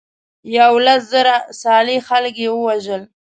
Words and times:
یولس 0.55 1.01
زره 1.13 1.35
صالح 1.61 1.99
خلک 2.07 2.35
یې 2.43 2.49
وژل. 2.63 3.01